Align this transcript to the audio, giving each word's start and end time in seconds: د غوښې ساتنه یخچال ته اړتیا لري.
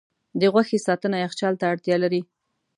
د 0.39 0.41
غوښې 0.53 0.79
ساتنه 0.87 1.17
یخچال 1.25 1.53
ته 1.59 1.65
اړتیا 1.73 1.95
لري. 2.03 2.21